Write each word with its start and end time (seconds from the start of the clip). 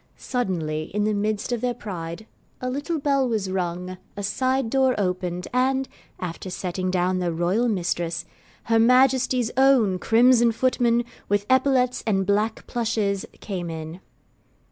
Suddenly, 0.17 0.85
in 0.95 1.03
the 1.03 1.13
midst 1.13 1.51
of 1.51 1.61
their 1.61 1.75
pride, 1.75 2.25
a 2.59 2.71
little 2.71 2.97
bell 2.97 3.29
was 3.29 3.51
rung, 3.51 3.99
a 4.17 4.23
side 4.23 4.71
door 4.71 4.95
opened, 4.97 5.47
and 5.53 5.87
(after 6.19 6.49
setting 6.49 6.89
down 6.89 7.19
their 7.19 7.31
Royal 7.31 7.67
Mistress) 7.69 8.25
her 8.63 8.79
Majesty's 8.79 9.51
own 9.57 9.99
crimson 9.99 10.51
footmen, 10.53 11.05
with 11.29 11.45
epaulets 11.51 12.03
and 12.07 12.25
black 12.25 12.65
plushes, 12.65 13.27
came 13.41 13.69
in. 13.69 13.99